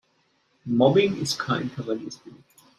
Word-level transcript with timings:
Mobbing 0.65 1.21
ist 1.21 1.37
kein 1.37 1.71
Kavaliersdelikt. 1.75 2.49